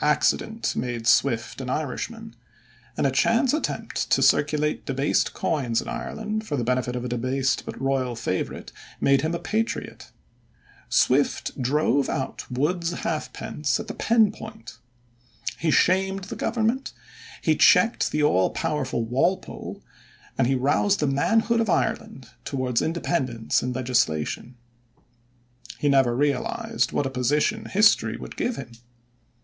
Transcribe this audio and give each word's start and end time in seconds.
Accident 0.00 0.74
made 0.74 1.06
Swift 1.06 1.60
an 1.60 1.70
Irishman, 1.70 2.34
and 2.96 3.06
a 3.06 3.12
chance 3.12 3.52
attempt 3.54 4.10
to 4.10 4.20
circulate 4.20 4.84
debased 4.84 5.32
coins 5.32 5.80
in 5.80 5.86
Ireland 5.86 6.44
for 6.44 6.56
the 6.56 6.64
benefit 6.64 6.96
of 6.96 7.04
a 7.04 7.08
debased 7.08 7.64
but 7.64 7.80
royal 7.80 8.16
favorite 8.16 8.72
made 9.00 9.20
him 9.20 9.32
a 9.32 9.38
patriot. 9.38 10.10
Swift 10.88 11.56
drove 11.62 12.08
out 12.08 12.50
Wood's 12.50 12.90
halfpence 12.90 13.78
at 13.78 13.86
the 13.86 13.94
pen 13.94 14.32
point. 14.32 14.76
He 15.56 15.70
shamed 15.70 16.24
the 16.24 16.34
government, 16.34 16.92
he 17.40 17.54
checked 17.54 18.10
the 18.10 18.24
all 18.24 18.50
powerful 18.50 19.04
Walpole, 19.04 19.84
and 20.36 20.48
he 20.48 20.56
roused 20.56 20.98
the 20.98 21.06
manhood 21.06 21.60
of 21.60 21.70
Ireland 21.70 22.30
towards 22.44 22.82
independence 22.82 23.62
in 23.62 23.72
legislation. 23.72 24.56
He 25.78 25.88
never 25.88 26.16
realized 26.16 26.90
what 26.90 27.06
a 27.06 27.10
position 27.10 27.66
history 27.66 28.16
would 28.16 28.36
give 28.36 28.56
him. 28.56 28.72